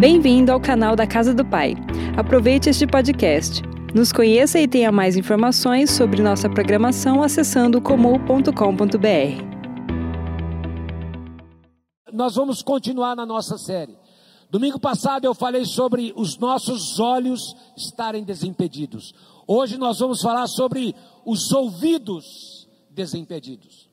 [0.00, 1.74] Bem-vindo ao canal da Casa do Pai.
[2.16, 3.60] Aproveite este podcast.
[3.94, 8.48] Nos conheça e tenha mais informações sobre nossa programação acessando comum.com.br.
[12.10, 13.94] Nós vamos continuar na nossa série.
[14.48, 19.12] Domingo passado eu falei sobre os nossos olhos estarem desimpedidos.
[19.46, 20.94] Hoje nós vamos falar sobre
[21.26, 23.89] os ouvidos desimpedidos.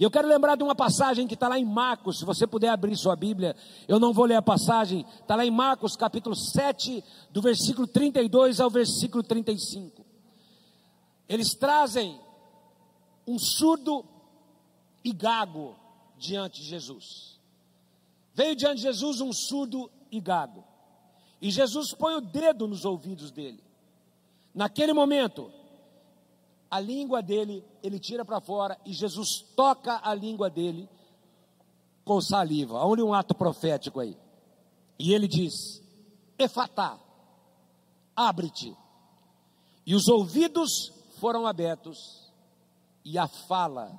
[0.00, 2.70] E eu quero lembrar de uma passagem que está lá em Marcos, se você puder
[2.70, 3.54] abrir sua Bíblia,
[3.86, 8.60] eu não vou ler a passagem, está lá em Marcos capítulo 7, do versículo 32
[8.60, 10.02] ao versículo 35.
[11.28, 12.18] Eles trazem
[13.26, 14.02] um surdo
[15.04, 15.76] e gago
[16.16, 17.38] diante de Jesus.
[18.32, 20.64] Veio diante de Jesus um surdo e gago.
[21.42, 23.62] E Jesus põe o dedo nos ouvidos dele.
[24.54, 25.52] Naquele momento,
[26.70, 30.88] a língua dele, ele tira para fora e Jesus toca a língua dele
[32.04, 32.84] com saliva.
[32.84, 34.16] Olha um ato profético aí.
[34.98, 35.82] E ele diz:
[36.38, 36.98] Efatá,
[38.14, 38.76] abre-te.
[39.84, 42.30] E os ouvidos foram abertos
[43.04, 43.98] e a fala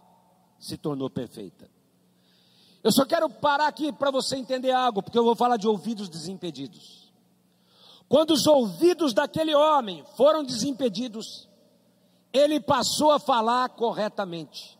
[0.59, 1.70] se tornou perfeita.
[2.84, 6.08] Eu só quero parar aqui para você entender algo, porque eu vou falar de ouvidos
[6.08, 7.12] desimpedidos.
[8.08, 11.48] Quando os ouvidos daquele homem foram desimpedidos,
[12.34, 14.78] ele passou a falar corretamente.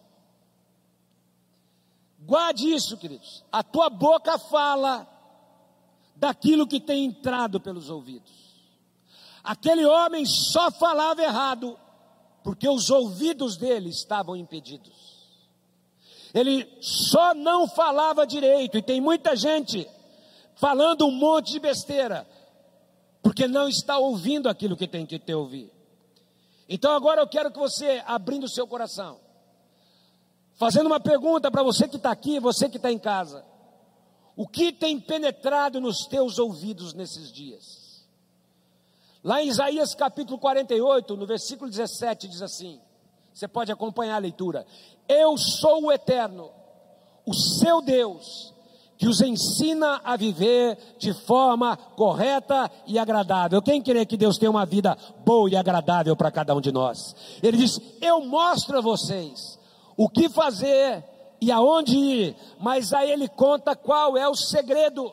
[2.20, 3.44] Guarde isso, queridos.
[3.52, 5.08] A tua boca fala
[6.16, 8.32] daquilo que tem entrado pelos ouvidos.
[9.44, 11.78] Aquele homem só falava errado
[12.44, 15.12] porque os ouvidos dele estavam impedidos.
[16.34, 19.88] Ele só não falava direito, e tem muita gente
[20.56, 22.28] falando um monte de besteira,
[23.22, 25.72] porque não está ouvindo aquilo que tem que ter ouvir.
[26.74, 29.20] Então agora eu quero que você, abrindo o seu coração,
[30.54, 33.44] fazendo uma pergunta para você que está aqui, você que está em casa:
[34.38, 38.08] o que tem penetrado nos teus ouvidos nesses dias?
[39.22, 42.80] Lá em Isaías capítulo 48, no versículo 17, diz assim:
[43.34, 44.66] você pode acompanhar a leitura.
[45.10, 46.54] Eu sou o eterno,
[47.26, 48.51] o seu Deus,
[49.02, 53.60] que os ensina a viver de forma correta e agradável.
[53.60, 54.96] Quem quer que Deus tenha uma vida
[55.26, 57.16] boa e agradável para cada um de nós?
[57.42, 59.58] Ele diz: Eu mostro a vocês
[59.98, 61.04] o que fazer
[61.42, 65.12] e aonde ir, mas aí ele conta qual é o segredo.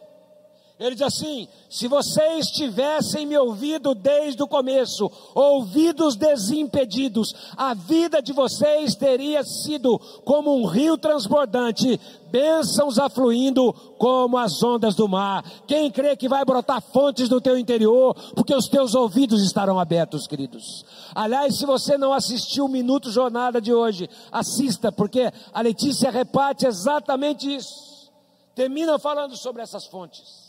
[0.79, 8.23] Ele diz assim: se vocês tivessem me ouvido desde o começo, ouvidos desimpedidos, a vida
[8.23, 12.01] de vocês teria sido como um rio transbordante,
[12.31, 15.45] bênçãos afluindo como as ondas do mar.
[15.67, 20.29] Quem crê que vai brotar fontes no teu interior, porque os teus ouvidos estarão abertos,
[20.29, 20.85] queridos.
[21.13, 26.69] Aliás, se você não assistiu o Minuto Jornada de hoje, assista, porque a Letícia reparte
[26.69, 28.13] exatamente isso.
[28.55, 30.48] Termina falando sobre essas fontes.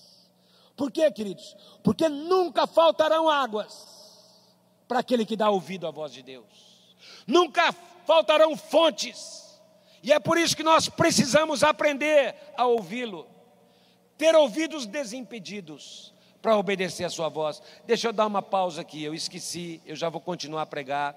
[0.79, 1.57] Por quê, queridos?
[1.84, 3.85] Porque nunca faltarão águas
[4.88, 6.45] para aquele que dá ouvido à voz de Deus.
[7.28, 7.73] Nunca
[8.07, 9.59] faltarão fontes.
[10.01, 13.28] E é por isso que nós precisamos aprender a ouvi-lo.
[14.18, 17.62] Ter ouvidos desimpedidos para obedecer a sua voz.
[17.85, 21.13] Deixa eu dar uma pausa aqui, eu esqueci, eu já vou continuar a pregar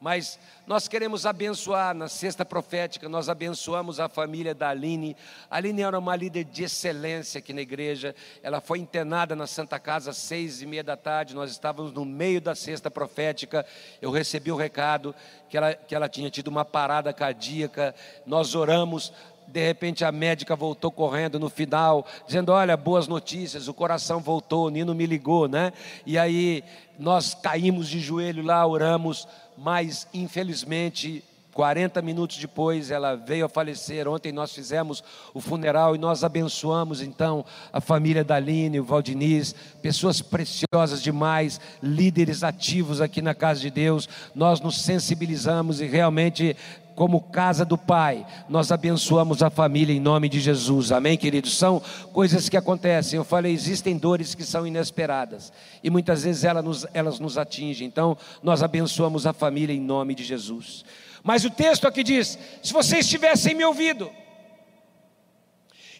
[0.00, 5.14] mas nós queremos abençoar, na sexta profética, nós abençoamos a família da Aline.
[5.50, 9.78] A Aline era uma líder de excelência aqui na igreja, ela foi internada na Santa
[9.78, 13.66] Casa às seis e meia da tarde, nós estávamos no meio da sexta profética,
[14.00, 15.14] eu recebi o recado
[15.50, 17.94] que ela, que ela tinha tido uma parada cardíaca,
[18.24, 19.12] nós oramos,
[19.52, 24.66] de repente a médica voltou correndo no final, dizendo: Olha, boas notícias, o coração voltou,
[24.66, 25.72] o Nino me ligou, né?
[26.06, 26.62] E aí
[26.98, 34.08] nós caímos de joelho lá, oramos, mas infelizmente 40 minutos depois ela veio a falecer.
[34.08, 35.02] Ontem nós fizemos
[35.34, 41.60] o funeral e nós abençoamos então a família da Aline, o Valdiniz, pessoas preciosas demais,
[41.82, 44.08] líderes ativos aqui na casa de Deus.
[44.34, 46.56] Nós nos sensibilizamos e realmente
[47.00, 51.56] como casa do Pai, nós abençoamos a família em nome de Jesus, amém, queridos?
[51.56, 51.80] São
[52.12, 53.16] coisas que acontecem.
[53.16, 55.50] Eu falei, existem dores que são inesperadas
[55.82, 60.14] e muitas vezes elas nos, elas nos atingem, então nós abençoamos a família em nome
[60.14, 60.84] de Jesus.
[61.22, 64.12] Mas o texto aqui diz: se vocês tivessem me ouvido,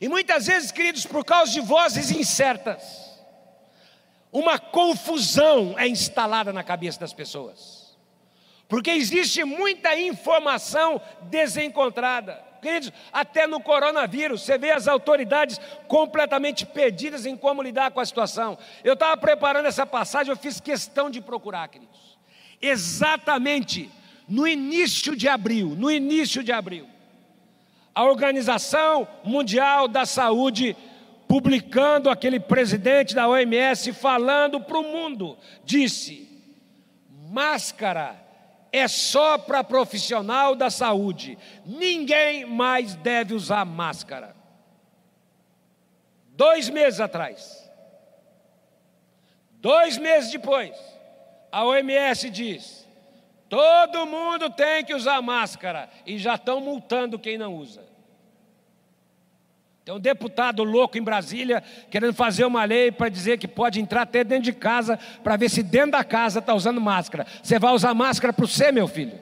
[0.03, 2.82] e muitas vezes, queridos, por causa de vozes incertas,
[4.31, 7.80] uma confusão é instalada na cabeça das pessoas,
[8.70, 12.40] porque existe muita informação desencontrada.
[12.62, 18.06] Queridos, até no coronavírus, você vê as autoridades completamente perdidas em como lidar com a
[18.06, 18.56] situação.
[18.84, 22.17] Eu estava preparando essa passagem, eu fiz questão de procurar, queridos,
[22.62, 23.90] exatamente
[24.28, 26.87] no início de abril, no início de abril,
[27.93, 30.76] a Organização Mundial da Saúde
[31.26, 36.28] publicando aquele presidente da OMS falando para o mundo, disse:
[37.31, 38.30] máscara
[38.72, 44.37] é só para profissional da saúde, ninguém mais deve usar máscara.
[46.28, 47.70] Dois meses atrás,
[49.55, 50.76] dois meses depois,
[51.50, 52.88] a OMS diz:
[53.49, 57.89] todo mundo tem que usar máscara e já estão multando quem não usa.
[59.90, 64.02] Tem um deputado louco em Brasília querendo fazer uma lei para dizer que pode entrar
[64.02, 67.26] até dentro de casa para ver se dentro da casa está usando máscara.
[67.42, 69.19] Você vai usar máscara para você, meu filho?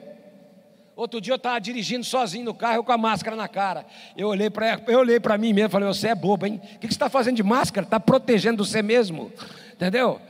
[0.95, 3.83] Outro dia eu estava dirigindo sozinho no carro com a máscara na cara.
[4.15, 6.61] Eu olhei para mim mesmo e falei: Você é bobo, hein?
[6.75, 7.83] O que você está fazendo de máscara?
[7.83, 9.33] Está protegendo você mesmo,
[9.73, 10.21] entendeu?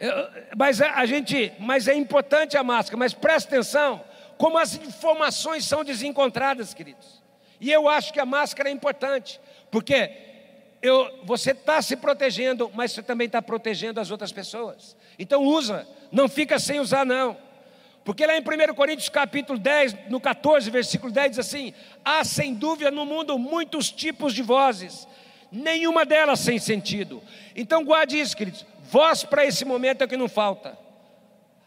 [0.00, 0.12] Eu,
[0.56, 2.96] mas a gente, mas é importante a máscara.
[2.96, 4.02] Mas presta atenção,
[4.36, 7.22] como as informações são desencontradas, queridos.
[7.60, 9.40] E eu acho que a máscara é importante.
[9.74, 10.08] Porque
[10.80, 14.96] eu, você está se protegendo, mas você também está protegendo as outras pessoas.
[15.18, 17.36] Então usa, não fica sem usar, não.
[18.04, 21.74] Porque lá em 1 Coríntios capítulo 10, no 14, versículo 10, diz assim:
[22.04, 25.08] há sem dúvida no mundo muitos tipos de vozes,
[25.50, 27.20] nenhuma delas sem sentido.
[27.56, 28.64] Então guarde isso, queridos.
[28.84, 30.78] Voz para esse momento é o que não falta.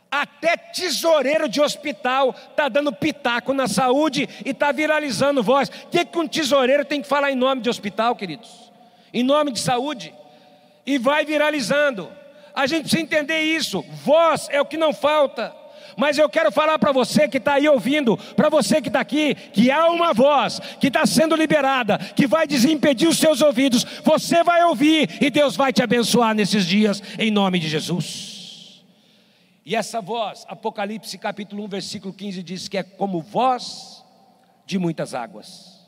[0.09, 5.69] Até tesoureiro de hospital está dando pitaco na saúde e está viralizando voz.
[5.69, 8.71] O que, que um tesoureiro tem que falar em nome de hospital, queridos?
[9.13, 10.13] Em nome de saúde.
[10.85, 12.09] E vai viralizando.
[12.55, 13.83] A gente precisa entender isso.
[14.03, 15.53] Voz é o que não falta.
[15.97, 19.35] Mas eu quero falar para você que está aí ouvindo, para você que está aqui,
[19.35, 23.83] que há uma voz que está sendo liberada, que vai desimpedir os seus ouvidos.
[24.03, 28.36] Você vai ouvir e Deus vai te abençoar nesses dias, em nome de Jesus.
[29.67, 34.01] E essa voz, Apocalipse capítulo 1, versículo 15 diz que é como voz
[34.65, 35.85] de muitas águas.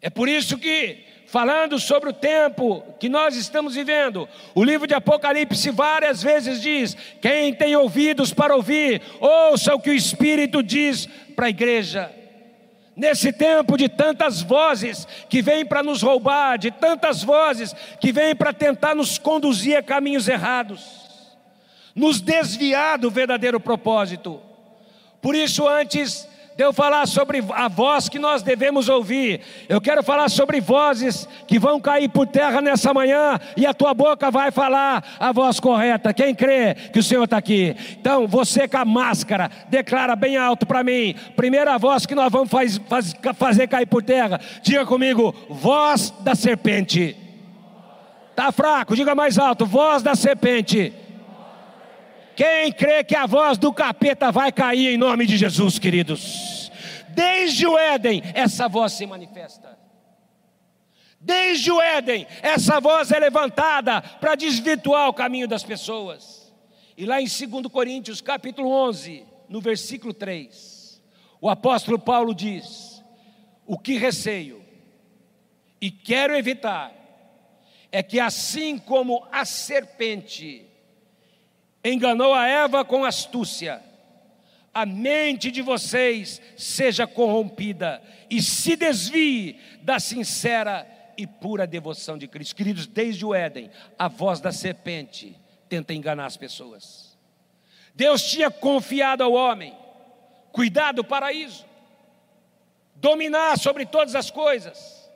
[0.00, 4.94] É por isso que, falando sobre o tempo que nós estamos vivendo, o livro de
[4.94, 11.06] Apocalipse várias vezes diz: quem tem ouvidos para ouvir, ouça o que o Espírito diz
[11.34, 12.14] para a igreja.
[12.94, 18.36] Nesse tempo de tantas vozes que vêm para nos roubar, de tantas vozes que vêm
[18.36, 21.09] para tentar nos conduzir a caminhos errados
[22.00, 24.40] nos desviar do verdadeiro propósito.
[25.20, 26.26] Por isso, antes
[26.56, 31.28] de eu falar sobre a voz que nós devemos ouvir, eu quero falar sobre vozes
[31.46, 35.60] que vão cair por terra nessa manhã e a tua boca vai falar a voz
[35.60, 36.14] correta.
[36.14, 37.76] Quem crê que o Senhor está aqui?
[38.00, 41.14] Então, você com a máscara, declara bem alto para mim.
[41.36, 46.34] Primeira voz que nós vamos faz, faz, fazer cair por terra, diga comigo: voz da
[46.34, 47.14] serpente.
[48.34, 50.94] Tá fraco, diga mais alto: voz da serpente.
[52.40, 56.72] Quem crê que a voz do capeta vai cair em nome de Jesus, queridos?
[57.10, 59.78] Desde o Éden, essa voz se manifesta.
[61.20, 66.50] Desde o Éden, essa voz é levantada para desvirtuar o caminho das pessoas.
[66.96, 71.02] E lá em 2 Coríntios, capítulo 11, no versículo 3,
[71.42, 73.04] o apóstolo Paulo diz:
[73.66, 74.64] O que receio
[75.78, 76.90] e quero evitar
[77.92, 80.69] é que, assim como a serpente
[81.84, 83.82] enganou a Eva com astúcia.
[84.72, 90.86] A mente de vocês seja corrompida e se desvie da sincera
[91.16, 92.54] e pura devoção de Cristo.
[92.54, 95.36] Queridos, desde o Éden, a voz da serpente
[95.68, 97.18] tenta enganar as pessoas.
[97.94, 99.76] Deus tinha confiado ao homem
[100.52, 101.64] cuidar do paraíso,
[102.94, 105.10] dominar sobre todas as coisas,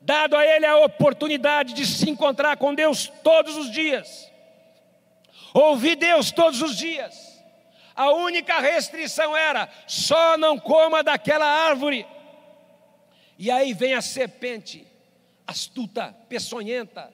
[0.00, 4.31] dado a ele a oportunidade de se encontrar com Deus todos os dias
[5.54, 7.42] Ouvi Deus todos os dias.
[7.94, 12.06] A única restrição era: só não coma daquela árvore.
[13.38, 14.86] E aí vem a serpente,
[15.46, 17.12] astuta, peçonhenta,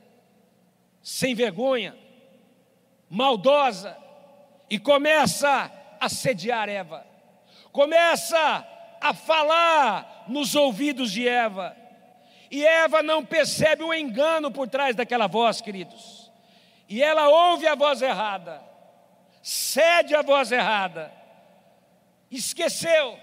[1.03, 1.97] sem vergonha,
[3.09, 3.97] maldosa,
[4.69, 7.07] e começa a sediar Eva,
[7.73, 8.67] começa
[9.01, 11.75] a falar nos ouvidos de Eva,
[12.51, 16.18] e Eva não percebe o engano por trás daquela voz, queridos
[16.89, 18.63] e ela ouve a voz errada,
[19.43, 21.13] cede a voz errada,
[22.31, 23.19] esqueceu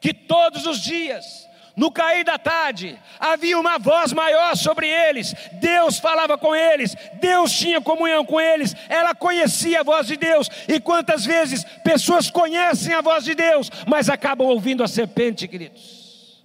[0.00, 5.98] que todos os dias, no cair da tarde, havia uma voz maior sobre eles, Deus
[5.98, 10.78] falava com eles, Deus tinha comunhão com eles, ela conhecia a voz de Deus, e
[10.78, 16.44] quantas vezes pessoas conhecem a voz de Deus, mas acabam ouvindo a serpente, queridos,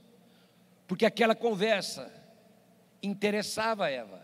[0.88, 2.12] porque aquela conversa
[3.04, 4.17] interessava Eva.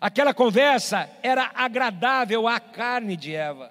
[0.00, 3.70] Aquela conversa era agradável à carne de Eva.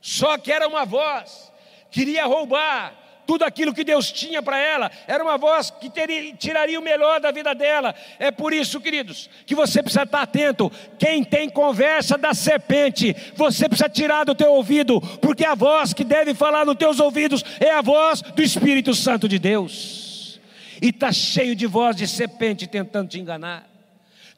[0.00, 1.52] Só que era uma voz,
[1.90, 6.78] queria roubar tudo aquilo que Deus tinha para ela, era uma voz que teria, tiraria
[6.78, 7.94] o melhor da vida dela.
[8.18, 10.70] É por isso, queridos, que você precisa estar atento.
[10.98, 16.04] Quem tem conversa da serpente, você precisa tirar do teu ouvido, porque a voz que
[16.04, 20.40] deve falar nos teus ouvidos é a voz do Espírito Santo de Deus.
[20.80, 23.66] E está cheio de voz de serpente tentando te enganar,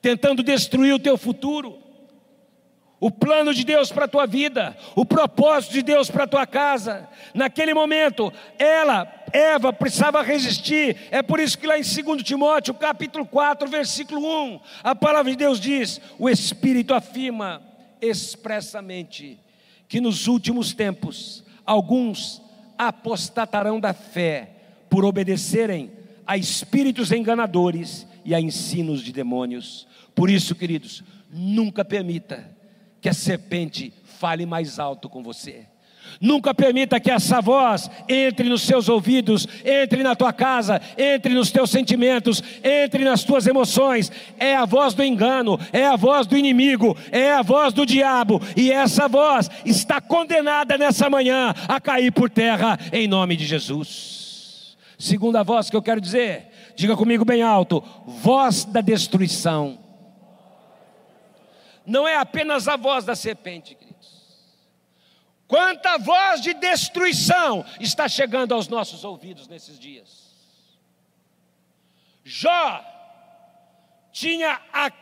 [0.00, 1.88] tentando destruir o teu futuro
[3.00, 6.46] o plano de Deus para a tua vida, o propósito de Deus para a tua
[6.46, 7.08] casa.
[7.32, 10.96] Naquele momento, ela, Eva, precisava resistir.
[11.10, 15.36] É por isso que lá em 2 Timóteo, capítulo 4, versículo 1, a palavra de
[15.36, 17.62] Deus diz: O Espírito afirma
[18.00, 19.38] expressamente
[19.88, 22.42] que nos últimos tempos alguns
[22.76, 24.50] apostatarão da fé
[24.90, 25.92] por obedecerem
[26.26, 29.88] a espíritos enganadores e a ensinos de demônios.
[30.14, 32.54] Por isso, queridos, nunca permita
[33.00, 35.64] que a serpente fale mais alto com você.
[36.20, 41.50] Nunca permita que essa voz entre nos seus ouvidos, entre na tua casa, entre nos
[41.50, 44.12] teus sentimentos, entre nas tuas emoções.
[44.38, 48.42] É a voz do engano, é a voz do inimigo, é a voz do diabo,
[48.54, 54.76] e essa voz está condenada nessa manhã a cair por terra em nome de Jesus.
[54.98, 56.47] Segunda voz que eu quero dizer,
[56.78, 59.78] diga comigo bem alto: voz da destruição
[61.84, 63.98] não é apenas a voz da serpente, queridos.
[65.48, 70.28] Quanta voz de destruição está chegando aos nossos ouvidos nesses dias.
[72.22, 72.84] Jó
[74.12, 74.92] tinha a,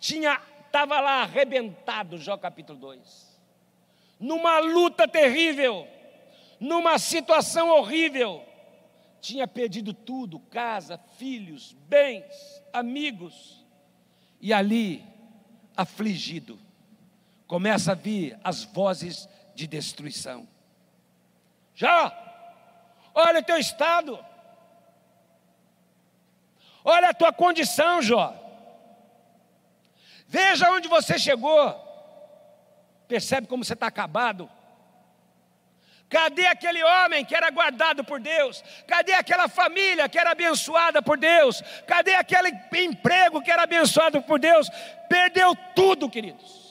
[0.00, 3.38] tinha estava lá arrebentado, Jó capítulo 2.
[4.18, 5.86] Numa luta terrível,
[6.58, 8.44] numa situação horrível,
[9.26, 13.66] tinha perdido tudo, casa, filhos, bens, amigos.
[14.40, 15.04] E ali
[15.76, 16.56] afligido,
[17.48, 20.46] começa a vir as vozes de destruição.
[21.74, 22.16] Já,
[23.12, 24.24] olha o teu estado,
[26.84, 28.32] olha a tua condição, Jó.
[30.28, 31.84] Veja onde você chegou.
[33.08, 34.48] Percebe como você está acabado?
[36.08, 38.62] Cadê aquele homem que era guardado por Deus?
[38.86, 41.62] Cadê aquela família que era abençoada por Deus?
[41.86, 44.70] Cadê aquele emprego que era abençoado por Deus?
[45.08, 46.66] Perdeu tudo, queridos.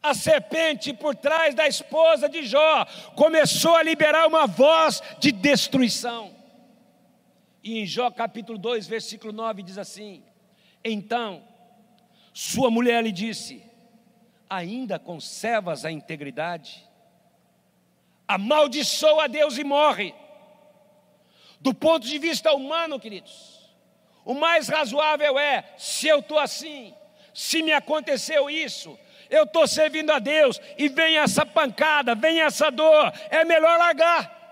[0.00, 2.84] A serpente por trás da esposa de Jó
[3.16, 6.32] começou a liberar uma voz de destruição.
[7.64, 10.22] E em Jó capítulo 2, versículo 9 diz assim:
[10.84, 11.42] Então
[12.34, 13.64] sua mulher lhe disse:
[14.48, 16.83] Ainda conservas a integridade?
[18.26, 20.14] Amaldiçoa a Deus e morre.
[21.60, 23.70] Do ponto de vista humano, queridos,
[24.24, 26.94] o mais razoável é: se eu estou assim,
[27.32, 28.98] se me aconteceu isso,
[29.30, 34.42] eu estou servindo a Deus e vem essa pancada, vem essa dor, é melhor largar.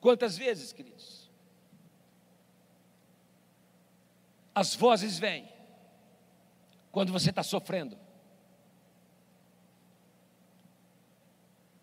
[0.00, 1.30] Quantas vezes, queridos?
[4.54, 5.48] As vozes vêm
[6.90, 8.01] quando você está sofrendo.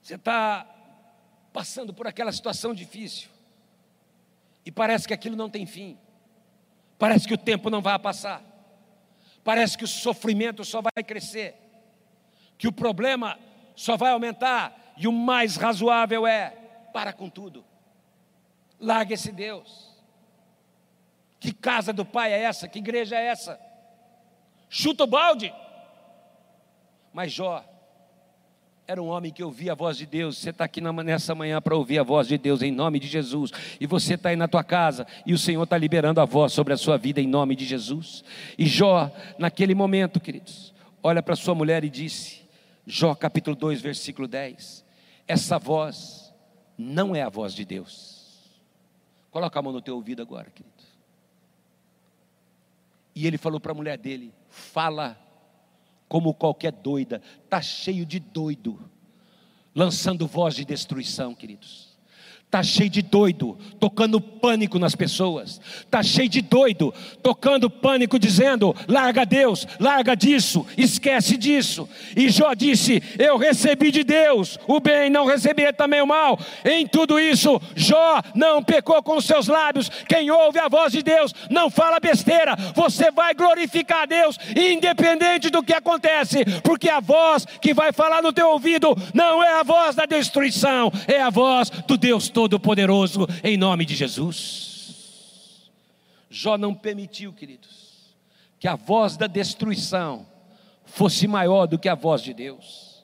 [0.10, 0.66] Você está
[1.54, 3.30] passando por aquela situação difícil
[4.66, 6.00] e parece que aquilo não tem fim,
[6.98, 8.42] parece que o tempo não vai passar,
[9.44, 11.54] parece que o sofrimento só vai crescer,
[12.58, 13.38] que o problema
[13.76, 16.58] só vai aumentar e o mais razoável é:
[16.92, 17.64] para com tudo,
[18.80, 19.96] larga esse Deus.
[21.40, 22.68] Que casa do Pai é essa?
[22.68, 23.62] Que igreja é essa?
[24.68, 25.54] Chuta o balde.
[27.14, 27.64] Mas Jó
[28.90, 30.40] era um homem que ouvia a voz de Deus.
[30.40, 33.52] Você está aqui nessa manhã para ouvir a voz de Deus em nome de Jesus.
[33.80, 36.74] E você está aí na tua casa e o Senhor está liberando a voz sobre
[36.74, 38.24] a sua vida em nome de Jesus.
[38.58, 42.42] E Jó, naquele momento, queridos, olha para sua mulher e disse:
[42.84, 44.84] Jó capítulo 2, versículo 10.
[45.28, 46.34] Essa voz
[46.76, 48.50] não é a voz de Deus.
[49.30, 50.74] Coloca a mão no teu ouvido agora, querido.
[53.14, 55.16] E ele falou para a mulher dele: Fala
[56.10, 58.78] como qualquer doida, está cheio de doido,
[59.74, 61.89] lançando voz de destruição, queridos.
[62.50, 65.62] Está cheio de doido, tocando pânico nas pessoas.
[65.82, 66.92] Está cheio de doido,
[67.22, 71.88] tocando pânico, dizendo: larga Deus, larga disso, esquece disso.
[72.18, 76.40] E Jó disse: Eu recebi de Deus o bem, não recebi também o mal.
[76.66, 79.88] Em tudo isso, Jó não pecou com seus lábios.
[80.08, 82.56] Quem ouve a voz de Deus não fala besteira.
[82.74, 88.24] Você vai glorificar a Deus, independente do que acontece, porque a voz que vai falar
[88.24, 93.28] no teu ouvido não é a voz da destruição, é a voz do Deus Todo-Poderoso,
[93.44, 95.70] em nome de Jesus.
[96.30, 98.16] Jó não permitiu, queridos,
[98.58, 100.26] que a voz da destruição
[100.86, 103.04] fosse maior do que a voz de Deus.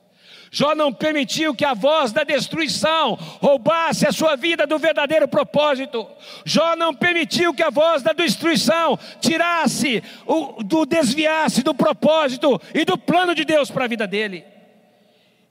[0.50, 6.08] Jó não permitiu que a voz da destruição roubasse a sua vida do verdadeiro propósito.
[6.46, 12.86] Jó não permitiu que a voz da destruição tirasse, o, do desviasse do propósito e
[12.86, 14.46] do plano de Deus para a vida dele.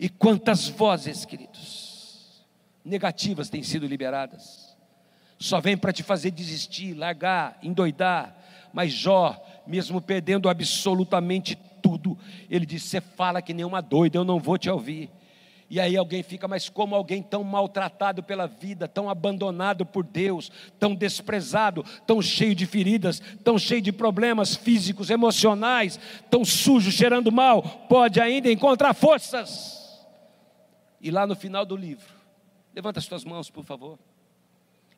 [0.00, 1.83] E quantas vozes, queridos,
[2.84, 4.76] negativas têm sido liberadas.
[5.38, 8.36] Só vem para te fazer desistir, largar, endoidar.
[8.72, 12.18] Mas Jó, mesmo perdendo absolutamente tudo.
[12.48, 15.10] Ele disse: Você fala que nem uma doida, eu não vou te ouvir.
[15.68, 20.52] E aí alguém fica, mas como alguém tão maltratado pela vida, tão abandonado por Deus,
[20.78, 25.98] tão desprezado, tão cheio de feridas, tão cheio de problemas físicos, emocionais,
[26.30, 30.04] tão sujo, cheirando mal, pode ainda encontrar forças?
[31.00, 32.13] E lá no final do livro,
[32.74, 33.98] levanta as tuas mãos, por favor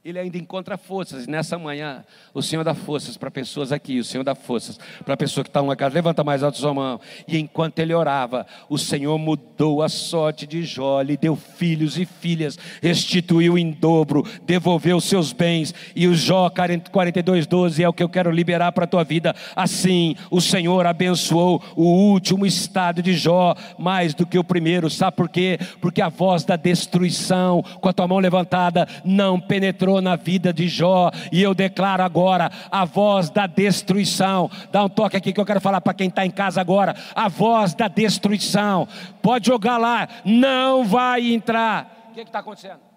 [0.06, 1.26] ele ainda encontra forças.
[1.26, 5.16] Nessa manhã, o Senhor dá forças para pessoas aqui, o Senhor dá forças para a
[5.16, 5.96] pessoa que está uma casa.
[5.96, 7.00] Levanta mais alto sua mão.
[7.26, 12.04] E enquanto ele orava, o Senhor mudou a sorte de Jó, lhe deu filhos e
[12.04, 15.74] filhas, restituiu em dobro, devolveu seus bens.
[15.96, 19.34] E o Jó 42, 12 é o que eu quero liberar para a tua vida.
[19.56, 24.88] Assim, o Senhor abençoou o último estado de Jó mais do que o primeiro.
[24.88, 25.58] Sabe por quê?
[25.80, 30.68] Porque a voz da destruição, com a tua mão levantada, não penetrou na vida de
[30.68, 34.50] Jó, e eu declaro agora a voz da destruição.
[34.70, 37.28] Dá um toque aqui que eu quero falar para quem está em casa agora: a
[37.28, 38.88] voz da destruição.
[39.22, 42.08] Pode jogar lá, não vai entrar.
[42.10, 42.95] O que está acontecendo?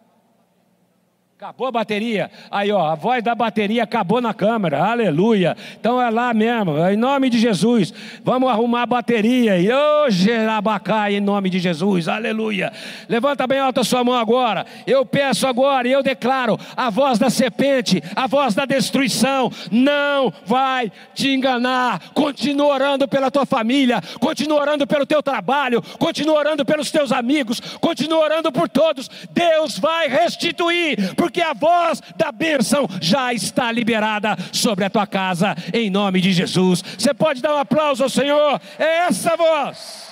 [1.42, 2.30] Acabou a bateria.
[2.52, 4.84] Aí, ó, a voz da bateria acabou na câmera.
[4.84, 5.56] Aleluia.
[5.80, 6.78] Então é lá mesmo.
[6.86, 7.94] Em nome de Jesus.
[8.26, 9.58] Vamos arrumar a bateria.
[9.58, 12.10] E hoje abacai em nome de Jesus.
[12.10, 12.74] Aleluia.
[13.08, 14.66] Levanta bem alta a sua mão agora.
[14.86, 20.34] Eu peço agora e eu declaro a voz da serpente, a voz da destruição não
[20.46, 22.12] vai te enganar.
[22.14, 27.62] Continua orando pela tua família, continua orando pelo teu trabalho, continua orando pelos teus amigos,
[27.80, 29.10] continua orando por todos.
[29.32, 35.56] Deus vai restituir porque a voz da bênção já está liberada sobre a tua casa,
[35.74, 36.82] em nome de Jesus.
[36.82, 40.10] Você pode dar um aplauso ao Senhor, é essa voz.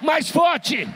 [0.00, 0.88] Mais forte.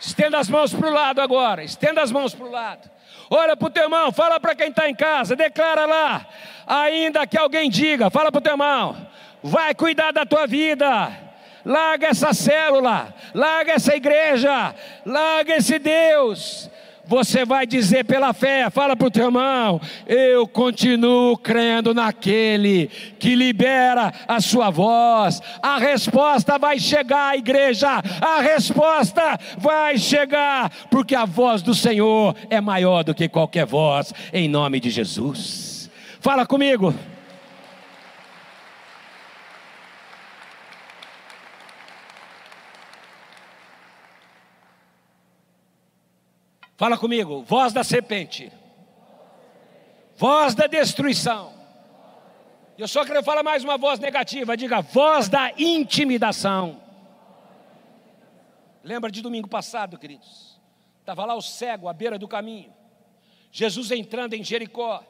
[0.00, 1.62] Estenda as mãos para o lado agora.
[1.62, 2.90] Estenda as mãos para o lado.
[3.30, 6.26] Olha para o teu irmão, fala para quem está em casa, declara lá.
[6.66, 9.11] Ainda que alguém diga, fala para o teu irmão
[9.42, 11.10] vai cuidar da tua vida.
[11.64, 14.74] Larga essa célula, larga essa igreja,
[15.06, 16.68] larga esse Deus.
[17.04, 22.86] Você vai dizer pela fé, fala para o teu irmão: eu continuo crendo naquele
[23.18, 25.40] que libera a sua voz.
[25.60, 32.60] A resposta vai chegar, igreja, a resposta vai chegar, porque a voz do Senhor é
[32.60, 35.90] maior do que qualquer voz, em nome de Jesus.
[36.20, 36.94] Fala comigo.
[46.82, 48.50] Fala comigo, voz da serpente,
[50.16, 51.54] voz da destruição.
[52.76, 56.82] Eu só quero falar mais uma voz negativa, diga voz da intimidação.
[58.82, 60.60] Lembra de domingo passado, queridos?
[60.98, 62.74] Estava lá o cego à beira do caminho,
[63.52, 65.04] Jesus entrando em Jericó,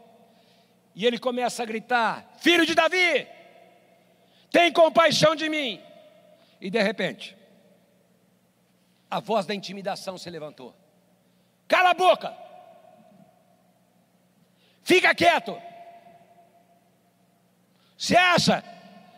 [0.94, 3.26] e ele começa a gritar: Filho de Davi,
[4.50, 5.80] tem compaixão de mim.
[6.60, 7.34] E de repente,
[9.10, 10.81] a voz da intimidação se levantou.
[11.72, 12.36] Cala a boca.
[14.82, 15.58] Fica quieto.
[17.96, 18.62] Você acha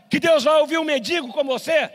[0.09, 1.90] que Deus vai ouvir um mendigo como você?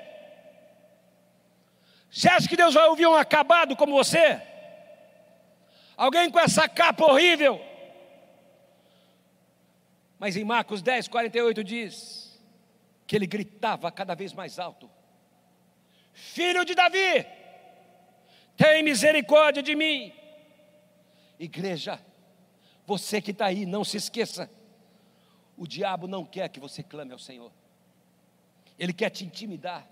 [2.11, 4.41] Você acha que Deus vai ouvir um acabado como você?
[5.95, 7.61] Alguém com essa capa horrível?
[10.19, 12.37] Mas em Marcos 10, 48 diz
[13.07, 14.91] que ele gritava cada vez mais alto:
[16.11, 17.25] Filho de Davi,
[18.57, 20.18] tem misericórdia de mim.
[21.39, 21.99] Igreja,
[22.85, 24.49] você que está aí, não se esqueça:
[25.57, 27.51] o diabo não quer que você clame ao Senhor,
[28.77, 29.89] ele quer te intimidar,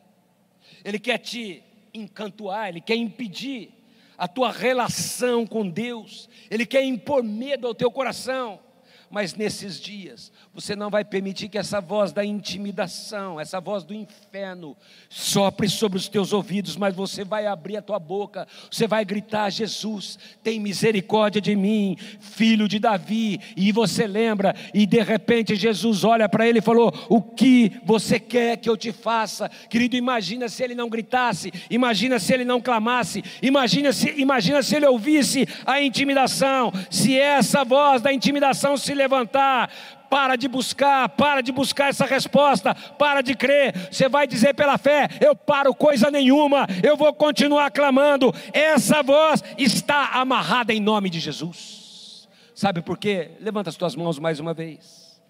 [0.84, 3.72] ele quer te encantuar, ele quer impedir
[4.18, 8.60] a tua relação com Deus, ele quer impor medo ao teu coração
[9.10, 13.94] mas nesses dias você não vai permitir que essa voz da intimidação, essa voz do
[13.94, 14.76] inferno,
[15.10, 19.50] sopre sobre os teus ouvidos, mas você vai abrir a tua boca, você vai gritar:
[19.50, 26.04] Jesus, tem misericórdia de mim, filho de Davi, e você lembra, e de repente Jesus
[26.04, 29.50] olha para ele e falou: O que você quer que eu te faça?
[29.70, 34.76] Querido, imagina se ele não gritasse, imagina se ele não clamasse, imagina se, imagina se
[34.76, 39.72] ele ouvisse a intimidação, se essa voz da intimidação se levantar,
[40.10, 43.90] para de buscar, para de buscar essa resposta, para de crer.
[43.92, 48.34] Você vai dizer pela fé: eu paro coisa nenhuma, eu vou continuar clamando.
[48.52, 52.28] Essa voz está amarrada em nome de Jesus.
[52.54, 53.32] Sabe por quê?
[53.40, 55.22] Levanta as tuas mãos mais uma vez.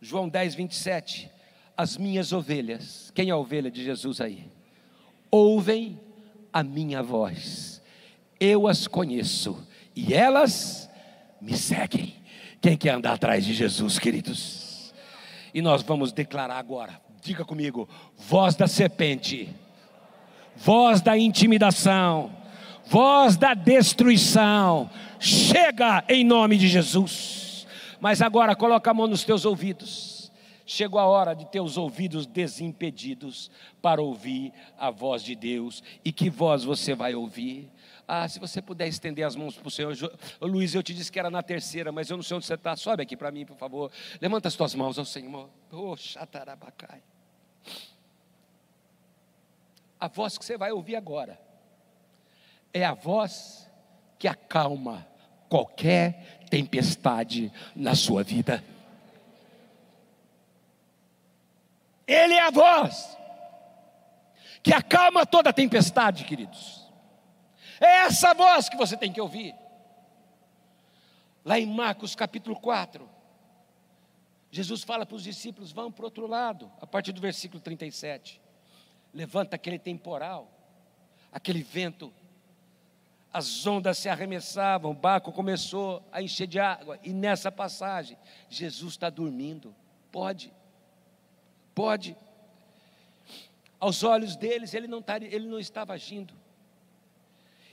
[0.00, 1.30] João 10, 27.
[1.76, 4.46] As minhas ovelhas, quem é a ovelha de Jesus aí?
[5.30, 6.00] Ouvem
[6.52, 7.82] a minha voz,
[8.40, 9.62] eu as conheço
[9.94, 10.88] e elas
[11.40, 12.14] me seguem.
[12.66, 14.92] Quem quer andar atrás de Jesus, queridos?
[15.54, 19.48] E nós vamos declarar agora, diga comigo: voz da serpente,
[20.56, 22.28] voz da intimidação,
[22.86, 27.68] voz da destruição, chega em nome de Jesus.
[28.00, 30.32] Mas agora coloca a mão nos teus ouvidos.
[30.66, 33.48] Chegou a hora de ter os ouvidos desimpedidos
[33.80, 35.84] para ouvir a voz de Deus.
[36.04, 37.70] E que voz você vai ouvir?
[38.08, 39.96] Ah, se você puder estender as mãos para o Senhor.
[40.40, 42.76] Luiz, eu te disse que era na terceira, mas eu não sei onde você está.
[42.76, 43.90] Sobe aqui para mim, por favor.
[44.20, 45.50] Levanta as tuas mãos ao Senhor.
[45.72, 47.02] Oh, chatarabacai.
[49.98, 51.40] A voz que você vai ouvir agora
[52.72, 53.68] é a voz
[54.18, 55.06] que acalma
[55.48, 58.62] qualquer tempestade na sua vida.
[62.06, 63.16] Ele é a voz
[64.62, 66.85] que acalma toda tempestade, queridos.
[67.80, 69.54] É essa voz que você tem que ouvir.
[71.44, 73.08] Lá em Marcos capítulo 4,
[74.50, 78.40] Jesus fala para os discípulos: vão para o outro lado, a partir do versículo 37.
[79.12, 80.50] Levanta aquele temporal,
[81.32, 82.12] aquele vento,
[83.32, 88.16] as ondas se arremessavam, o barco começou a encher de água, e nessa passagem,
[88.48, 89.74] Jesus está dormindo.
[90.10, 90.52] Pode,
[91.74, 92.16] pode.
[93.78, 96.34] Aos olhos deles, ele não, tá, ele não estava agindo.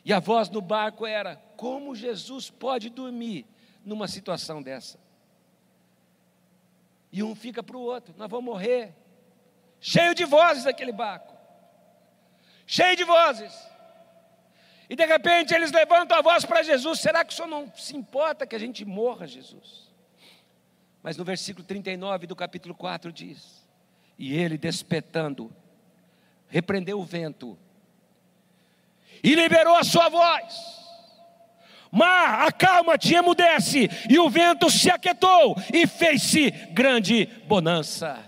[0.06, 3.46] E a voz no barco era: como Jesus pode dormir
[3.86, 5.00] numa situação dessa?
[7.12, 8.96] E um fica para o outro: nós vamos morrer.
[9.80, 11.36] Cheio de vozes aquele barco,
[12.66, 13.54] cheio de vozes.
[14.90, 17.96] E de repente eles levantam a voz para Jesus: será que o senhor não se
[17.96, 19.94] importa que a gente morra, Jesus?
[21.02, 23.68] Mas no versículo 39 do capítulo 4 diz:
[24.18, 25.54] E ele despertando,
[26.48, 27.58] repreendeu o vento
[29.24, 30.74] e liberou a sua voz.
[31.92, 38.20] Mar, acalma-te, emudece, e o vento se aquietou, e fez-se grande bonança.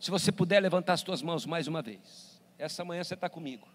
[0.00, 3.68] Se você puder levantar as tuas mãos mais uma vez, essa manhã você está comigo.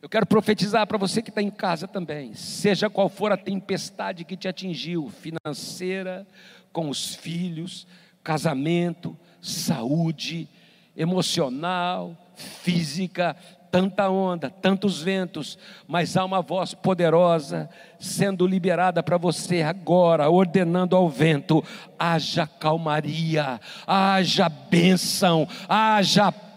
[0.00, 4.24] Eu quero profetizar para você que está em casa também, seja qual for a tempestade
[4.24, 6.26] que te atingiu, financeira,
[6.72, 7.86] com os filhos,
[8.22, 10.48] casamento, saúde,
[10.96, 13.36] emocional, física,
[13.70, 20.96] tanta onda, tantos ventos, mas há uma voz poderosa sendo liberada para você agora, ordenando
[20.96, 21.64] ao vento:
[21.98, 26.49] haja calmaria, haja bênção, haja paz.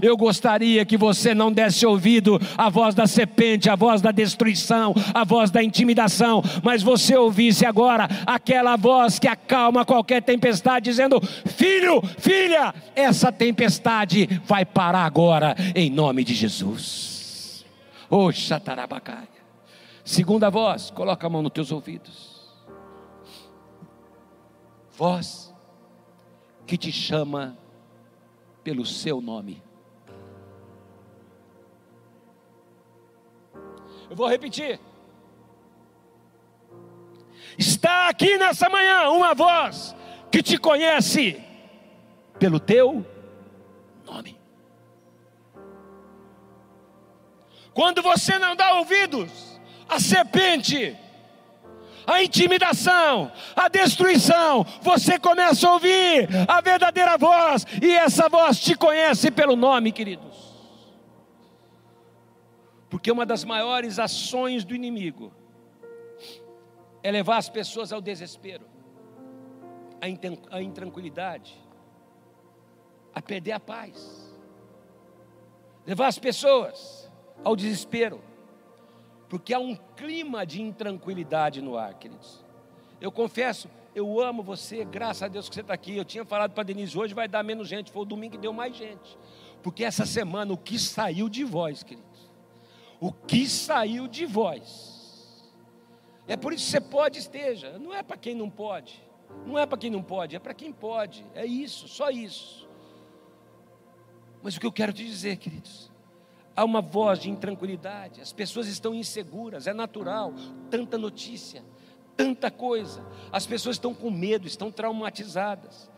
[0.00, 4.94] Eu gostaria que você não desse ouvido à voz da serpente, à voz da destruição,
[5.12, 11.20] à voz da intimidação, mas você ouvisse agora aquela voz que acalma qualquer tempestade, dizendo:
[11.46, 17.64] Filho, filha, essa tempestade vai parar agora, em nome de Jesus.
[18.08, 19.36] Oh, Xatarabacaia.
[20.04, 22.36] Segunda voz, coloca a mão nos teus ouvidos.
[24.96, 25.52] Voz
[26.66, 27.56] que te chama
[28.66, 29.62] pelo seu nome.
[34.10, 34.80] Eu vou repetir.
[37.56, 39.94] Está aqui nessa manhã uma voz
[40.32, 41.40] que te conhece
[42.40, 43.06] pelo teu
[44.04, 44.36] nome.
[47.72, 50.98] Quando você não dá ouvidos à serpente,
[52.06, 58.76] a intimidação, a destruição, você começa a ouvir a verdadeira voz, e essa voz te
[58.76, 60.54] conhece pelo nome, queridos.
[62.88, 65.32] Porque uma das maiores ações do inimigo
[67.02, 68.64] é levar as pessoas ao desespero,
[70.00, 71.56] à intranquilidade,
[73.12, 74.32] a perder a paz,
[75.84, 77.10] levar as pessoas
[77.42, 78.22] ao desespero
[79.28, 82.44] porque há um clima de intranquilidade no ar, queridos.
[83.00, 85.96] Eu confesso, eu amo você, graças a Deus que você está aqui.
[85.96, 88.38] Eu tinha falado para a Denise, hoje vai dar menos gente, foi o domingo que
[88.38, 89.18] deu mais gente.
[89.62, 92.30] Porque essa semana o que saiu de voz, queridos?
[93.00, 95.52] O que saiu de voz?
[96.28, 99.04] É por isso que você pode esteja, não é para quem não pode.
[99.44, 101.26] Não é para quem não pode, é para quem pode.
[101.34, 102.68] É isso, só isso.
[104.42, 105.90] Mas o que eu quero te dizer, queridos,
[106.56, 110.32] há uma voz de intranquilidade, as pessoas estão inseguras, é natural,
[110.70, 111.62] tanta notícia,
[112.16, 113.04] tanta coisa.
[113.30, 115.90] As pessoas estão com medo, estão traumatizadas.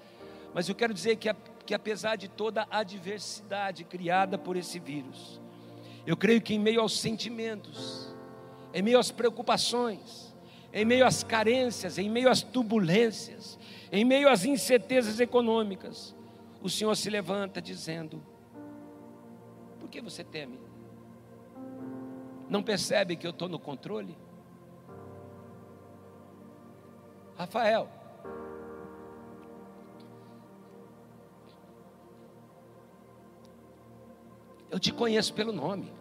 [0.53, 1.33] Mas eu quero dizer que,
[1.64, 5.40] que apesar de toda a adversidade criada por esse vírus,
[6.05, 8.12] eu creio que em meio aos sentimentos,
[8.75, 10.35] em meio às preocupações,
[10.73, 13.59] em meio às carências, em meio às turbulências,
[13.92, 16.14] em meio às incertezas econômicas,
[16.61, 18.23] o Senhor se levanta dizendo:
[19.79, 20.59] Por que você teme?
[22.49, 24.17] Não percebe que eu estou no controle?
[27.37, 27.88] Rafael,
[34.71, 35.93] eu te conheço pelo nome,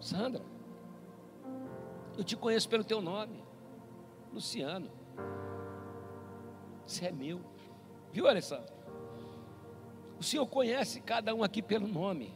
[0.00, 0.44] Sandra.
[2.16, 3.42] Eu te conheço pelo teu nome,
[4.32, 4.90] Luciano.
[6.86, 7.40] Você é meu,
[8.12, 8.72] viu, Alessandro?
[10.18, 12.34] O Senhor conhece cada um aqui pelo nome,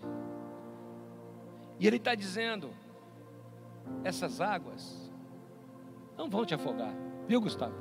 [1.83, 2.71] e Ele está dizendo:
[4.05, 5.11] essas águas
[6.16, 6.95] não vão te afogar,
[7.27, 7.75] viu, Gustavo?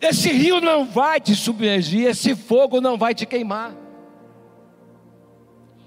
[0.00, 3.74] Esse rio não vai te submergir, esse fogo não vai te queimar.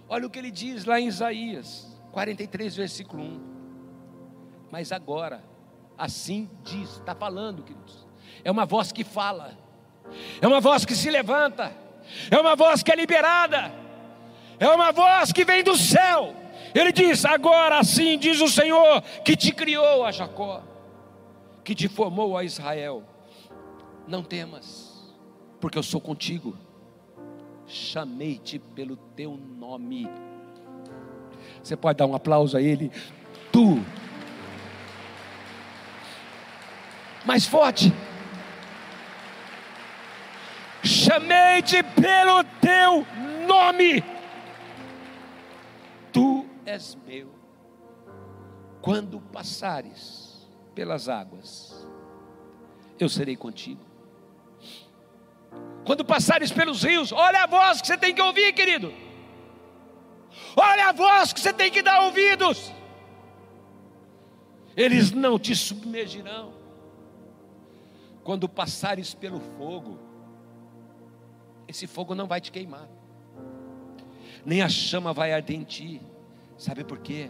[0.09, 3.41] Olha o que ele diz lá em Isaías 43, versículo 1.
[4.69, 5.41] Mas agora,
[5.97, 8.05] assim diz, está falando, queridos.
[8.43, 9.57] É uma voz que fala,
[10.41, 11.71] é uma voz que se levanta,
[12.29, 13.82] é uma voz que é liberada,
[14.59, 16.35] é uma voz que vem do céu.
[16.73, 20.61] Ele diz: Agora assim diz o Senhor que te criou a Jacó,
[21.63, 23.03] que te formou a Israel
[24.07, 24.91] não temas,
[25.59, 26.57] porque eu sou contigo.
[27.65, 30.09] Chamei-te pelo teu nome.
[31.61, 32.91] Você pode dar um aplauso a ele?
[33.51, 33.81] Tu.
[37.25, 37.93] Mais forte.
[40.83, 43.07] Chamei-te pelo teu
[43.47, 44.03] nome.
[46.65, 47.29] És meu.
[48.81, 51.87] Quando passares pelas águas,
[52.99, 53.81] eu serei contigo.
[55.85, 58.93] Quando passares pelos rios, olha a voz que você tem que ouvir, querido.
[60.55, 62.71] Olha a voz que você tem que dar ouvidos.
[64.75, 66.53] Eles não te submergirão.
[68.23, 69.99] Quando passares pelo fogo,
[71.67, 72.87] esse fogo não vai te queimar,
[74.45, 76.01] nem a chama vai arder em ti.
[76.63, 77.29] Sabe por quê?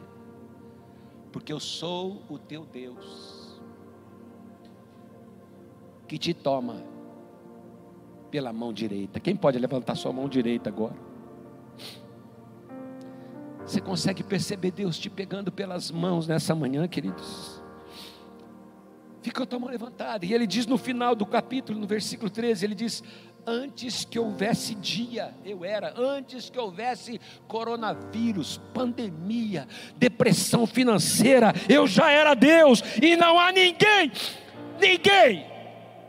[1.31, 3.59] Porque eu sou o teu Deus,
[6.07, 6.83] que te toma
[8.29, 9.19] pela mão direita.
[9.19, 10.95] Quem pode levantar sua mão direita agora?
[13.65, 17.59] Você consegue perceber Deus te pegando pelas mãos nessa manhã, queridos?
[19.23, 20.27] Fica a tua mão levantada.
[20.27, 23.03] E ele diz no final do capítulo, no versículo 13, ele diz:
[23.45, 32.09] Antes que houvesse dia, eu era, antes que houvesse coronavírus, pandemia, depressão financeira, eu já
[32.09, 34.11] era Deus, e não há ninguém,
[34.79, 35.45] ninguém,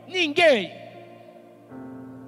[0.07, 0.85] ninguém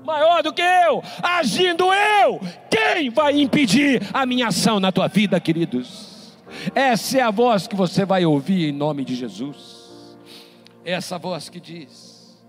[0.07, 2.39] maior do que eu, agindo eu,
[2.71, 6.37] quem vai impedir a minha ação na tua vida, queridos?
[6.73, 10.17] Essa é a voz que você vai ouvir em nome de Jesus.
[10.85, 12.41] Essa voz que diz: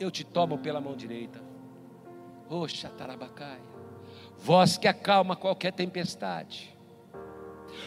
[0.00, 1.43] Eu te tomo pela mão direita.
[2.54, 3.74] Oxa, tarabacaia.
[4.38, 6.72] Voz que acalma qualquer tempestade.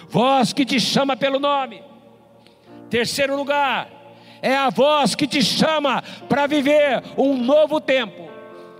[0.09, 1.81] Voz que te chama pelo nome.
[2.89, 3.89] Terceiro lugar,
[4.41, 8.27] é a voz que te chama para viver um novo tempo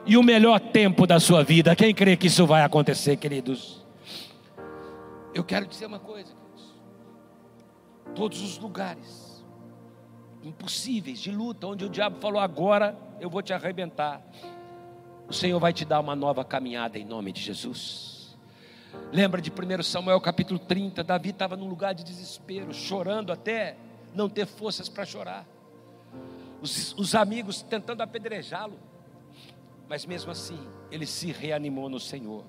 [0.06, 1.74] e o melhor tempo da sua vida.
[1.74, 3.86] Quem crê que isso vai acontecer, queridos?
[5.34, 6.76] Eu quero dizer uma coisa, queridos.
[8.14, 9.46] Todos os lugares
[10.44, 14.22] impossíveis de luta, onde o diabo falou agora eu vou te arrebentar,
[15.30, 18.38] o Senhor vai te dar uma nova caminhada em nome de Jesus.
[19.12, 21.04] Lembra de 1 Samuel capítulo 30?
[21.04, 23.76] Davi estava num lugar de desespero, chorando até
[24.14, 25.46] não ter forças para chorar.
[26.62, 28.80] Os, os amigos tentando apedrejá-lo.
[29.88, 30.60] Mas mesmo assim,
[30.92, 32.44] ele se reanimou no Senhor.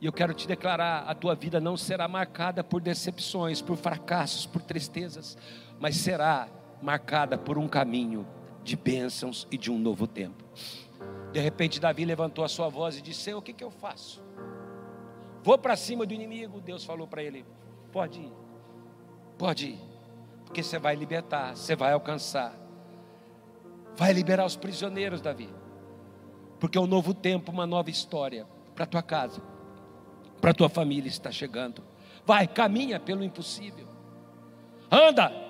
[0.00, 4.46] E eu quero te declarar: a tua vida não será marcada por decepções, por fracassos,
[4.46, 5.38] por tristezas,
[5.78, 6.48] mas será
[6.82, 8.26] marcada por um caminho
[8.64, 10.42] de bênçãos e de um novo tempo.
[11.32, 14.22] De repente, Davi levantou a sua voz e disse: Senhor, o que, que eu faço?
[15.42, 16.60] Vou para cima do inimigo.
[16.60, 17.44] Deus falou para ele:
[17.90, 18.32] Pode ir,
[19.38, 19.80] pode ir,
[20.44, 22.54] porque você vai libertar, você vai alcançar,
[23.96, 25.62] vai liberar os prisioneiros, Davi
[26.62, 29.42] porque um novo tempo, uma nova história para tua casa,
[30.40, 31.82] para tua família está chegando.
[32.24, 33.88] Vai, caminha pelo impossível.
[34.88, 35.41] Anda.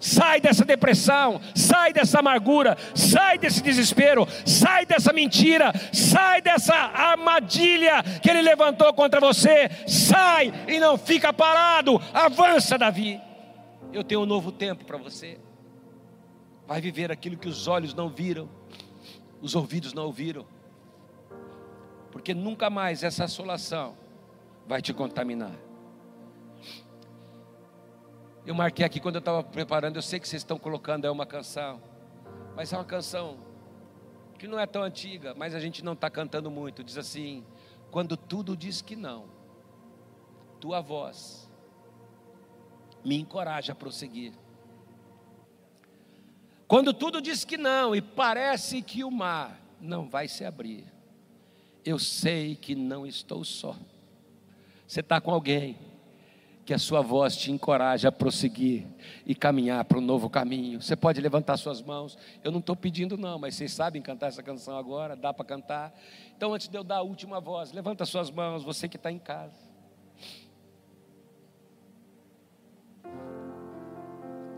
[0.00, 8.02] Sai dessa depressão, sai dessa amargura, sai desse desespero, sai dessa mentira, sai dessa armadilha
[8.22, 9.70] que ele levantou contra você.
[9.86, 12.00] Sai e não fica parado.
[12.12, 13.20] Avança, Davi.
[13.92, 15.38] Eu tenho um novo tempo para você.
[16.66, 18.48] Vai viver aquilo que os olhos não viram,
[19.40, 20.46] os ouvidos não ouviram.
[22.10, 23.96] Porque nunca mais essa assolação
[24.66, 25.63] vai te contaminar.
[28.46, 31.24] Eu marquei aqui quando eu estava preparando, eu sei que vocês estão colocando é uma
[31.24, 31.82] canção,
[32.54, 33.38] mas é uma canção
[34.38, 36.84] que não é tão antiga, mas a gente não está cantando muito.
[36.84, 37.42] Diz assim:
[37.90, 39.24] quando tudo diz que não,
[40.60, 41.50] tua voz
[43.02, 44.34] me encoraja a prosseguir.
[46.68, 50.84] Quando tudo diz que não e parece que o mar não vai se abrir,
[51.82, 53.74] eu sei que não estou só.
[54.86, 55.78] Você está com alguém
[56.64, 58.86] que a sua voz te encoraja a prosseguir
[59.26, 60.80] e caminhar para um novo caminho.
[60.80, 62.16] Você pode levantar suas mãos.
[62.42, 65.94] Eu não estou pedindo, não, mas vocês sabem cantar essa canção agora, dá para cantar.
[66.36, 69.18] Então, antes de eu dar a última voz, levanta suas mãos, você que está em
[69.18, 69.74] casa.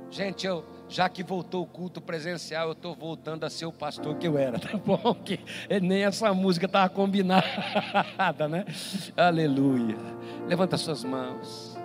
[0.08, 4.16] Gente, eu, já que voltou o culto presencial, eu estou voltando a ser o pastor
[4.16, 5.14] que eu era, tá bom?
[5.14, 5.40] Que
[5.82, 8.64] nem essa música estava combinada, né?
[9.16, 9.98] Aleluia.
[10.46, 11.75] Levanta suas mãos.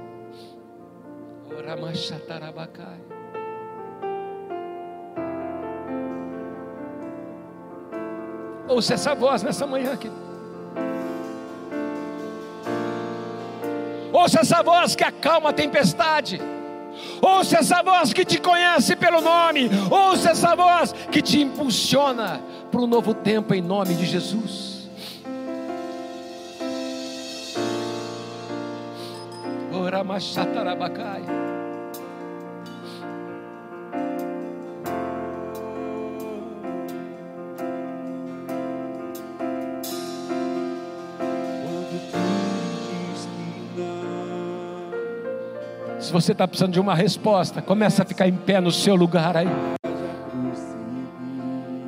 [8.67, 10.09] Ouça essa voz nessa manhã aqui.
[14.13, 16.41] Ouça essa voz que acalma a tempestade.
[17.21, 19.69] Ouça essa voz que te conhece pelo nome.
[19.89, 24.70] Ouça essa voz que te impulsiona para um novo tempo em nome de Jesus.
[45.99, 49.35] Se você está precisando de uma resposta, começa a ficar em pé no seu lugar
[49.35, 49.47] aí.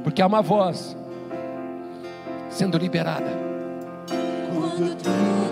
[0.04, 0.98] Porque há uma voz
[2.50, 3.32] sendo liberada.
[4.54, 5.43] Quando tudo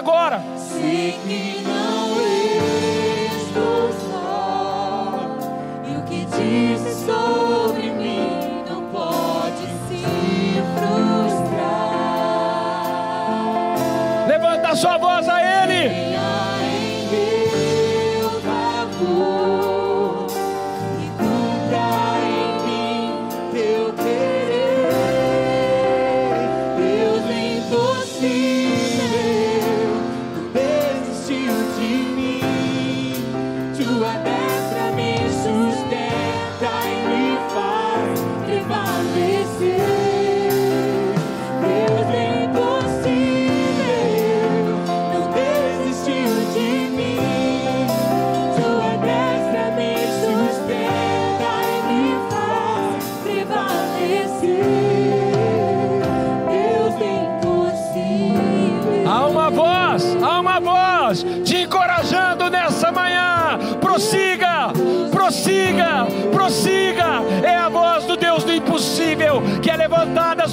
[0.00, 0.42] agora.
[0.56, 1.69] Sei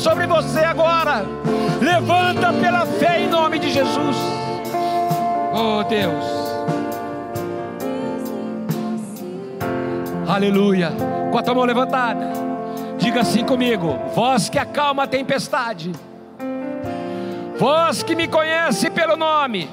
[0.08, 1.26] sobre você agora.
[1.82, 4.16] Levanta pela fé em nome de Jesus.
[5.54, 6.26] Oh Deus,
[10.26, 10.94] aleluia.
[11.30, 12.32] Com a tua mão levantada,
[12.98, 15.92] diga assim comigo: voz que acalma a tempestade.
[17.60, 19.70] Voz que me conhece pelo nome,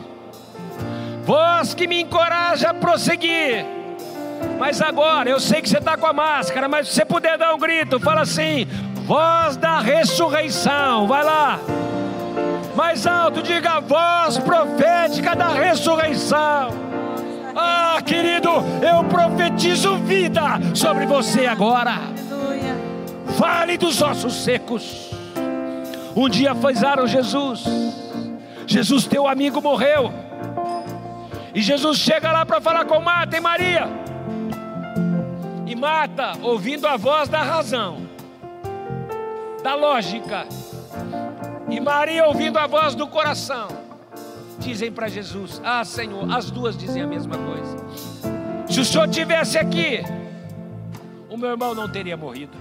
[1.25, 3.65] voz que me encoraja a prosseguir.
[4.59, 7.55] Mas agora, eu sei que você está com a máscara, mas se você puder dar
[7.55, 8.67] um grito, fala assim:
[9.05, 11.61] voz da ressurreição, vai lá.
[12.75, 16.71] Mais alto, diga voz profética da ressurreição.
[17.55, 18.49] Ah, querido,
[18.83, 20.41] eu profetizo vida
[20.75, 22.01] sobre você agora.
[23.39, 25.11] Fale dos ossos secos.
[26.17, 27.65] Um dia avisaram Jesus.
[28.67, 30.13] Jesus, teu amigo, morreu.
[31.55, 33.87] E Jesus chega lá para falar com Marta e Maria.
[35.67, 38.04] E Marta, ouvindo a voz da razão,
[39.65, 40.47] da lógica,
[41.71, 43.69] e Maria ouvindo a voz do coração,
[44.59, 47.77] dizem para Jesus: Ah, Senhor, as duas dizem a mesma coisa.
[48.71, 50.03] Se o Senhor tivesse aqui,
[51.31, 52.57] o meu irmão não teria morrido.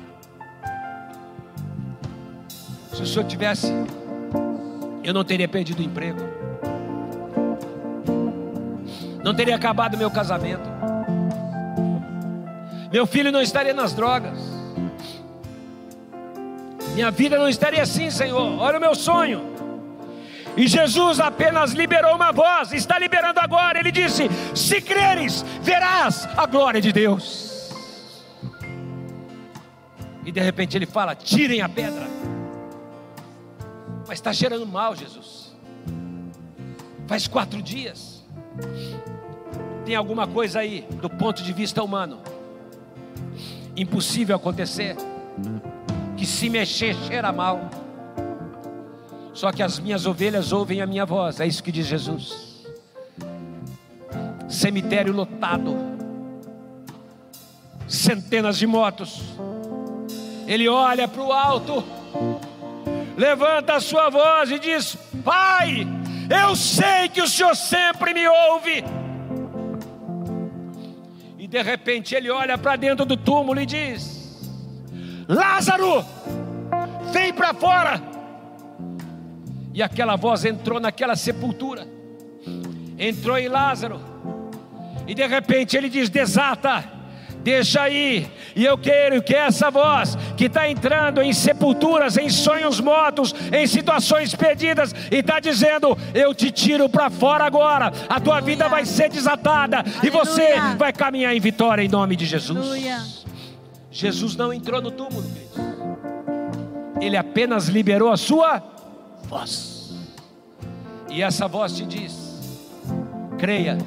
[2.94, 3.68] Se o senhor tivesse,
[5.04, 6.20] eu não teria perdido o emprego,
[9.24, 10.70] não teria acabado meu casamento,
[12.92, 14.53] meu filho não estaria nas drogas,
[16.94, 18.60] Minha vida não estaria assim, Senhor.
[18.60, 19.54] Olha o meu sonho.
[20.56, 23.80] E Jesus apenas liberou uma voz, está liberando agora.
[23.80, 27.72] Ele disse: Se creres, verás a glória de Deus.
[30.24, 32.08] E de repente ele fala: Tirem a pedra.
[34.08, 35.56] Mas está cheirando mal, Jesus.
[37.08, 38.24] Faz quatro dias.
[39.86, 42.22] Tem alguma coisa aí, do ponto de vista humano,
[43.76, 44.96] impossível acontecer.
[46.18, 47.70] Que se mexer cheira mal.
[49.34, 52.64] Só que as minhas ovelhas ouvem a minha voz, é isso que diz Jesus.
[54.48, 55.76] Cemitério lotado,
[57.88, 59.24] centenas de motos.
[60.46, 61.84] Ele olha para o alto,
[63.18, 64.96] levanta a sua voz e diz:
[65.26, 65.88] Pai,
[66.30, 68.84] eu sei que o Senhor sempre me ouve.
[71.40, 74.23] E de repente ele olha para dentro do túmulo e diz:
[75.28, 76.06] Lázaro,
[77.12, 78.02] vem para fora.
[79.74, 81.88] E aquela voz entrou naquela sepultura,
[82.98, 84.00] entrou em Lázaro,
[85.08, 86.84] e de repente ele diz: Desata,
[87.40, 92.80] deixa aí, e eu quero que essa voz que está entrando em sepulturas, em sonhos
[92.80, 98.42] mortos, em situações perdidas, e está dizendo: Eu te tiro para fora agora, a tua
[98.42, 100.00] vida vai ser desatada, Aleluia.
[100.04, 102.60] e você vai caminhar em vitória em nome de Jesus.
[102.60, 103.24] Aleluia.
[103.94, 105.24] Jesus não entrou no túmulo,
[107.00, 108.62] ele apenas liberou a sua
[109.26, 109.94] voz.
[111.12, 112.40] E essa voz te diz:
[113.38, 113.78] creia,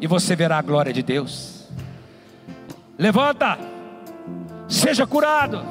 [0.00, 1.68] e você verá a glória de Deus.
[2.98, 3.56] Levanta,
[4.68, 5.64] seja curado,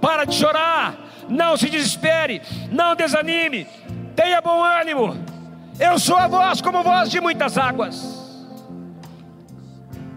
[0.00, 0.96] para de chorar,
[1.28, 2.40] não se desespere,
[2.72, 3.66] não desanime,
[4.16, 5.14] tenha bom ânimo.
[5.78, 8.24] Eu sou a voz como voz de muitas águas.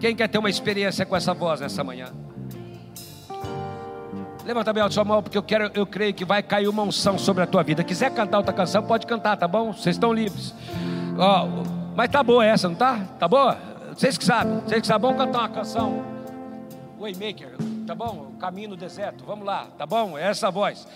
[0.00, 2.10] Quem quer ter uma experiência com essa voz nessa manhã?
[4.48, 7.18] Levanta bem a sua mão, porque eu quero, eu creio que vai cair uma unção
[7.18, 7.84] sobre a tua vida.
[7.84, 9.74] Quiser cantar outra canção, pode cantar, tá bom?
[9.74, 10.54] Vocês estão livres.
[11.94, 12.98] Mas tá boa essa, não tá?
[13.18, 13.58] Tá boa?
[13.94, 16.02] Vocês que sabem, vocês que sabem, vamos cantar uma canção.
[16.98, 18.32] Waymaker, tá bom?
[18.40, 20.16] Caminho no deserto, vamos lá, tá bom?
[20.16, 20.88] É essa voz.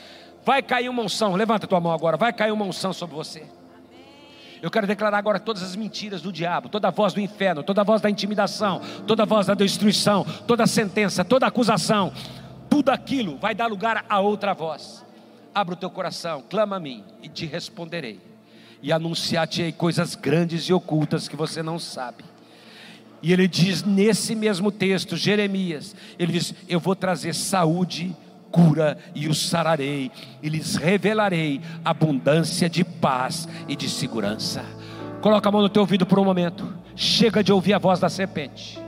[0.46, 3.44] Vai cair uma unção, levanta tua mão agora, vai cair uma unção sobre você.
[4.62, 7.82] Eu quero declarar agora todas as mentiras do diabo, toda a voz do inferno, toda
[7.82, 12.12] a voz da intimidação, toda a voz da destruição, toda a sentença, toda a acusação,
[12.72, 15.04] tudo aquilo vai dar lugar a outra voz.
[15.54, 18.18] Abra o teu coração, clama a mim e te responderei.
[18.82, 22.24] E anunciar-te coisas grandes e ocultas que você não sabe.
[23.20, 28.16] E ele diz nesse mesmo texto, Jeremias, ele diz: Eu vou trazer saúde,
[28.50, 30.10] cura e os sararei,
[30.42, 34.64] e lhes revelarei abundância de paz e de segurança.
[35.20, 36.74] Coloca a mão no teu ouvido por um momento.
[36.96, 38.80] Chega de ouvir a voz da serpente.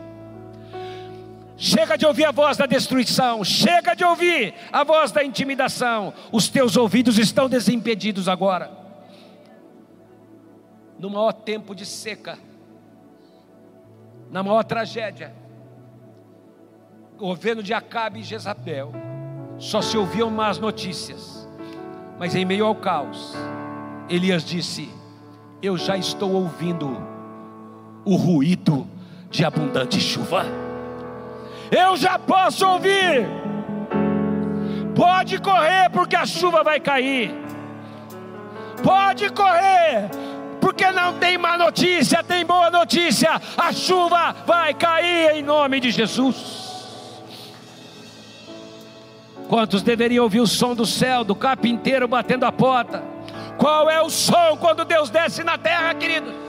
[1.57, 6.13] Chega de ouvir a voz da destruição, chega de ouvir a voz da intimidação.
[6.33, 8.71] Os teus ouvidos estão desimpedidos agora.
[10.99, 12.39] No maior tempo de seca,
[14.31, 15.33] na maior tragédia,
[17.17, 18.93] governo de Acabe e Jezabel,
[19.57, 21.49] só se ouviam más notícias,
[22.19, 23.33] mas em meio ao caos,
[24.09, 24.89] Elias disse:
[25.63, 26.97] Eu já estou ouvindo
[28.05, 28.89] o ruído
[29.31, 30.64] de abundante chuva
[31.71, 33.27] eu já posso ouvir.
[34.95, 37.35] Pode correr, porque a chuva vai cair.
[38.83, 40.11] Pode correr,
[40.61, 43.41] porque não tem má notícia, tem boa notícia.
[43.57, 46.65] A chuva vai cair em nome de Jesus.
[49.49, 53.03] Quantos deveriam ouvir o som do céu, do carpinteiro batendo a porta?
[53.59, 56.43] Qual é o som quando Deus desce na terra, queridos?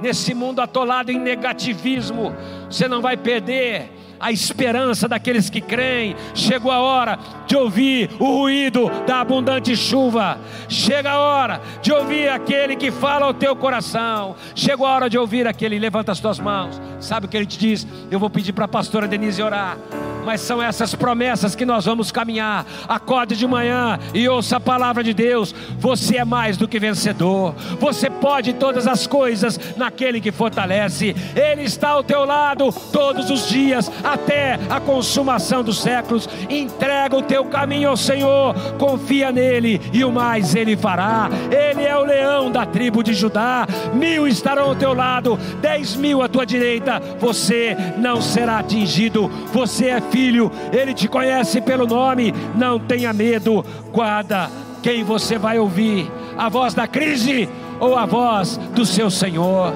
[0.00, 2.34] Nesse mundo atolado em negativismo,
[2.68, 3.90] você não vai perder
[4.20, 6.14] a esperança daqueles que creem.
[6.34, 10.38] Chegou a hora de ouvir o ruído da abundante chuva.
[10.68, 14.36] Chega a hora de ouvir aquele que fala ao teu coração.
[14.54, 16.80] Chegou a hora de ouvir aquele, levanta as tuas mãos.
[17.00, 17.86] Sabe o que ele te diz?
[18.10, 19.78] Eu vou pedir para a pastora Denise orar
[20.24, 22.66] mas são essas promessas que nós vamos caminhar.
[22.88, 25.54] Acorde de manhã e ouça a palavra de Deus.
[25.78, 27.54] Você é mais do que vencedor.
[27.78, 31.14] Você pode todas as coisas naquele que fortalece.
[31.34, 36.28] Ele está ao teu lado todos os dias até a consumação dos séculos.
[36.48, 41.28] Entrega o teu caminho ao Senhor, confia nele e o mais ele fará.
[41.50, 43.66] Ele é o leão da tribo de Judá.
[43.94, 46.89] Mil estarão ao teu lado, dez mil à tua direita.
[46.98, 49.28] Você não será atingido.
[49.52, 52.34] Você é filho, ele te conhece pelo nome.
[52.54, 54.50] Não tenha medo, guarda
[54.82, 59.72] quem você vai ouvir: a voz da crise ou a voz do seu Senhor,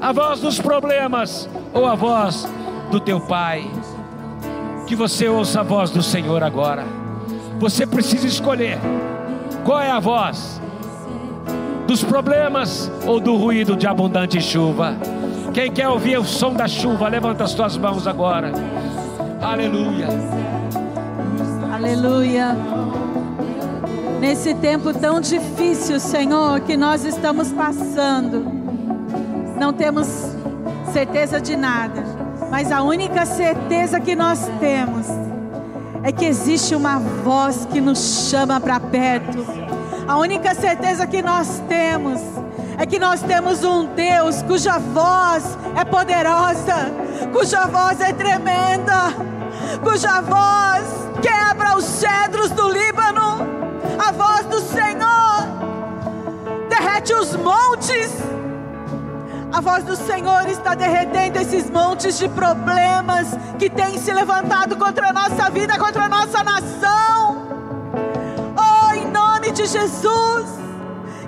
[0.00, 2.48] a voz dos problemas ou a voz
[2.90, 3.68] do teu Pai.
[4.86, 6.84] que você ouça a voz do Senhor agora.
[7.60, 8.78] Você precisa escolher
[9.64, 10.60] qual é a voz
[11.86, 14.96] dos problemas ou do ruído de abundante chuva.
[15.52, 18.52] Quem quer ouvir o som da chuva, levanta as tuas mãos agora.
[19.42, 20.06] Aleluia.
[21.72, 22.56] Aleluia.
[24.20, 28.46] Nesse tempo tão difícil, Senhor, que nós estamos passando,
[29.58, 30.06] não temos
[30.92, 32.04] certeza de nada,
[32.48, 35.06] mas a única certeza que nós temos
[36.04, 39.44] é que existe uma voz que nos chama para perto.
[40.06, 42.20] A única certeza que nós temos
[42.80, 45.44] é que nós temos um Deus cuja voz
[45.78, 46.90] é poderosa,
[47.30, 49.12] cuja voz é tremenda,
[49.82, 50.86] cuja voz
[51.20, 53.46] quebra os cedros do Líbano,
[53.98, 55.46] a voz do Senhor
[56.70, 58.10] derrete os montes.
[59.52, 63.26] A voz do Senhor está derretendo esses montes de problemas
[63.58, 67.46] que têm se levantado contra a nossa vida, contra a nossa nação.
[68.56, 70.46] Oh, em nome de Jesus,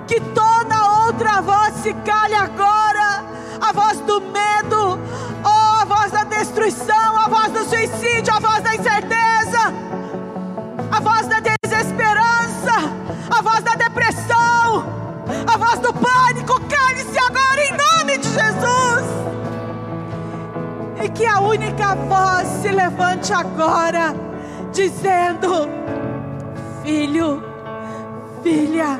[0.07, 3.23] que toda outra voz se cale agora.
[3.61, 4.99] A voz do medo,
[5.45, 9.73] oh, a voz da destruição, a voz do suicídio, a voz da incerteza,
[10.91, 12.73] a voz da desesperança,
[13.29, 14.85] a voz da depressão,
[15.47, 19.03] a voz do pânico, cale-se agora em nome de Jesus.
[21.03, 24.13] E que a única voz se levante agora,
[24.73, 25.69] dizendo:
[26.83, 27.41] Filho,
[28.41, 28.99] filha,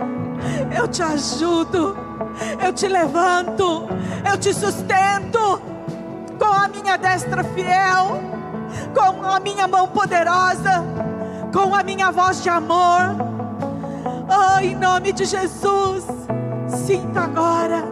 [0.76, 1.98] eu te ajudo,
[2.64, 3.88] eu te levanto,
[4.30, 5.62] eu te sustento
[6.40, 8.20] com a minha destra fiel,
[8.94, 10.84] com a minha mão poderosa,
[11.54, 13.16] com a minha voz de amor.
[14.28, 16.06] Oh, em nome de Jesus,
[16.68, 17.84] sinta agora,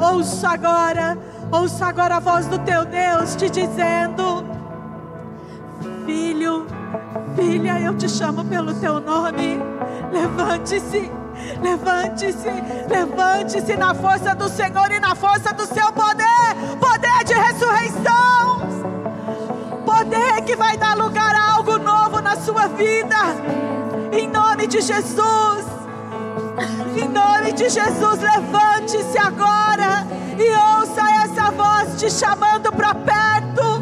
[0.00, 1.16] ouça agora,
[1.50, 4.44] ouça agora a voz do teu Deus te dizendo:
[6.04, 6.66] Filho,
[7.36, 9.58] filha, eu te chamo pelo teu nome,
[10.12, 11.23] levante-se.
[11.64, 12.50] Levante-se,
[12.88, 18.44] levante-se na força do Senhor e na força do seu poder poder de ressurreição
[19.84, 23.16] poder que vai dar lugar a algo novo na sua vida,
[24.12, 25.64] em nome de Jesus.
[26.96, 30.06] Em nome de Jesus, levante-se agora
[30.38, 33.73] e ouça essa voz te chamando para perto.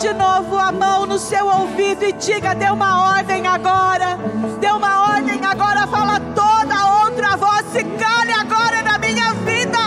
[0.00, 4.18] De novo a mão no seu ouvido e diga: dê uma ordem agora.
[4.58, 5.86] Dê uma ordem agora.
[5.86, 7.66] Fala toda outra voz.
[7.70, 9.78] Se cale agora na minha vida.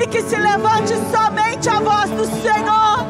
[0.00, 3.04] E que se levante somente a voz do Senhor.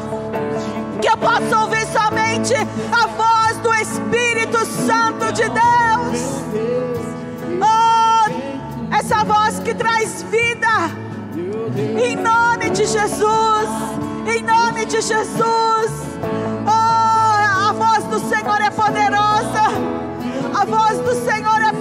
[1.01, 2.53] Que eu possa ouvir somente
[2.91, 6.43] a voz do Espírito Santo de Deus.
[7.61, 11.04] Oh, essa voz que traz vida.
[11.77, 13.69] Em nome de Jesus.
[14.25, 15.91] Em nome de Jesus.
[16.65, 19.65] Oh, a voz do Senhor é poderosa.
[20.57, 21.73] A voz do Senhor é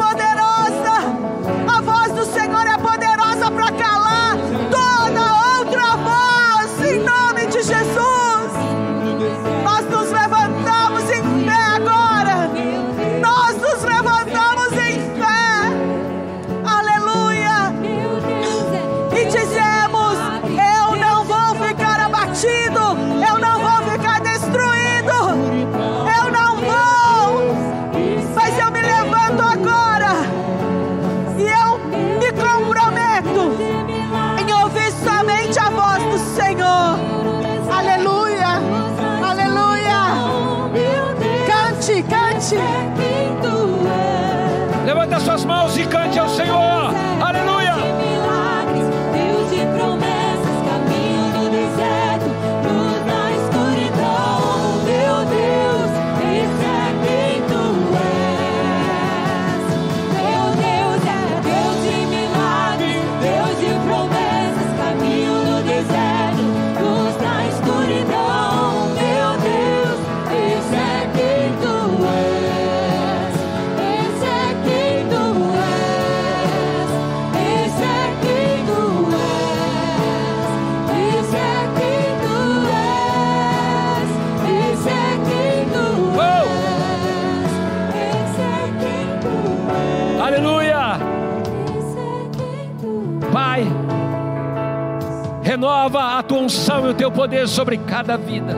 [95.54, 98.56] renova a tua unção e o teu poder sobre cada vida.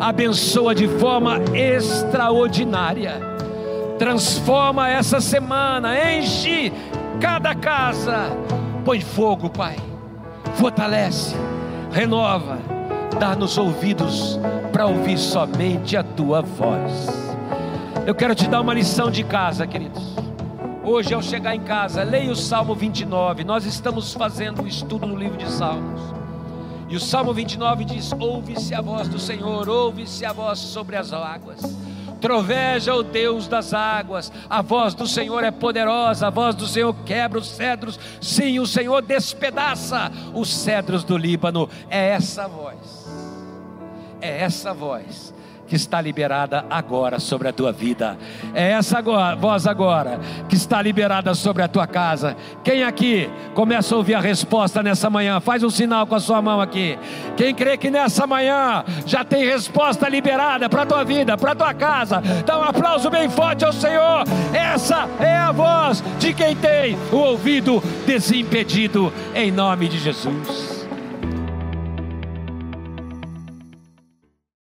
[0.00, 3.20] Abençoa de forma extraordinária.
[4.00, 6.72] Transforma essa semana, enche
[7.20, 8.36] cada casa.
[8.84, 9.76] Põe fogo, Pai.
[10.54, 11.36] Fortalece,
[11.92, 12.58] renova,
[13.20, 14.40] dá-nos ouvidos
[14.72, 17.36] para ouvir somente a tua voz.
[18.04, 20.16] Eu quero te dar uma lição de casa, queridos.
[20.84, 23.44] Hoje, ao chegar em casa, leia o Salmo 29.
[23.44, 26.00] Nós estamos fazendo um estudo no livro de Salmos.
[26.88, 31.12] E o Salmo 29 diz: Ouve-se a voz do Senhor, ouve-se a voz sobre as
[31.12, 31.60] águas.
[32.20, 36.94] Troveja o Deus das águas, a voz do Senhor é poderosa, a voz do Senhor
[37.04, 41.68] quebra os cedros, sim, o Senhor despedaça os cedros do Líbano.
[41.88, 43.08] É essa voz,
[44.20, 45.32] é essa voz
[45.72, 48.18] que está liberada agora sobre a tua vida.
[48.52, 52.36] É essa agora, voz agora que está liberada sobre a tua casa.
[52.62, 55.40] Quem aqui começa a ouvir a resposta nessa manhã?
[55.40, 56.98] Faz um sinal com a sua mão aqui.
[57.38, 61.56] Quem crê que nessa manhã já tem resposta liberada para a tua vida, para a
[61.56, 64.24] tua casa, dá um aplauso bem forte ao Senhor.
[64.52, 70.81] Essa é a voz de quem tem o ouvido desimpedido, em nome de Jesus.